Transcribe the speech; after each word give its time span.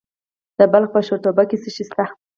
د 0.57 0.59
بلخ 0.71 0.89
په 0.93 0.99
شورتپه 1.07 1.43
کې 1.49 1.57
څه 1.63 1.69
شی 1.75 1.83
شته؟ 1.89 2.05